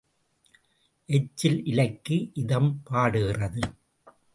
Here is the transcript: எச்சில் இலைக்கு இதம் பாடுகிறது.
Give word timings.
எச்சில் 1.09 1.65
இலைக்கு 1.65 2.29
இதம் 2.33 2.81
பாடுகிறது. 2.83 3.61